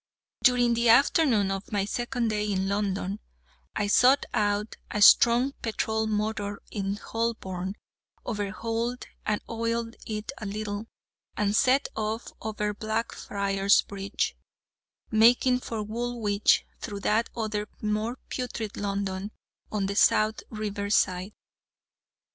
During 0.43 0.73
the 0.73 0.89
afternoon 0.89 1.51
of 1.51 1.71
my 1.71 1.85
second 1.85 2.29
day 2.29 2.51
in 2.51 2.67
London, 2.67 3.19
I 3.75 3.85
sought 3.85 4.25
out 4.33 4.75
a 4.89 4.99
strong 4.99 5.51
petrol 5.61 6.07
motor 6.07 6.59
in 6.71 6.95
Holborn, 6.95 7.75
overhauled 8.25 9.05
and 9.27 9.41
oiled 9.47 9.95
it 10.07 10.31
a 10.39 10.47
little, 10.47 10.87
and 11.37 11.55
set 11.55 11.87
off 11.95 12.33
over 12.41 12.73
Blackfriars 12.73 13.83
Bridge, 13.83 14.35
making 15.11 15.59
for 15.59 15.83
Woolwich 15.83 16.65
through 16.79 17.01
that 17.01 17.29
other 17.37 17.67
more 17.79 18.17
putrid 18.29 18.77
London 18.77 19.29
on 19.71 19.85
the 19.85 19.95
south 19.95 20.41
river 20.49 20.89
side. 20.89 21.33